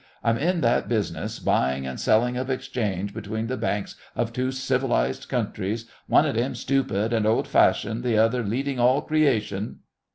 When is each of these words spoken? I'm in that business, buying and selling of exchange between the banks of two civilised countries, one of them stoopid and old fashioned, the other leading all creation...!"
I'm 0.23 0.39
in 0.39 0.61
that 0.61 0.87
business, 0.89 1.37
buying 1.37 1.85
and 1.85 1.99
selling 1.99 2.35
of 2.35 2.49
exchange 2.49 3.13
between 3.13 3.45
the 3.45 3.55
banks 3.55 3.95
of 4.15 4.33
two 4.33 4.51
civilised 4.51 5.29
countries, 5.29 5.85
one 6.07 6.25
of 6.25 6.33
them 6.33 6.55
stoopid 6.55 7.13
and 7.13 7.27
old 7.27 7.47
fashioned, 7.47 8.01
the 8.03 8.17
other 8.17 8.41
leading 8.43 8.79
all 8.79 9.03
creation...!" 9.03 9.81